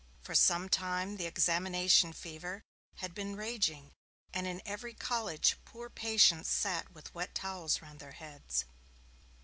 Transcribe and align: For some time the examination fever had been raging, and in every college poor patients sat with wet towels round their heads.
For 0.23 0.33
some 0.33 0.67
time 0.67 1.17
the 1.17 1.27
examination 1.27 2.11
fever 2.11 2.63
had 2.95 3.13
been 3.13 3.35
raging, 3.35 3.91
and 4.33 4.47
in 4.47 4.59
every 4.65 4.95
college 4.95 5.57
poor 5.63 5.91
patients 5.91 6.49
sat 6.49 6.91
with 6.91 7.13
wet 7.13 7.35
towels 7.35 7.83
round 7.83 7.99
their 7.99 8.13
heads. 8.13 8.65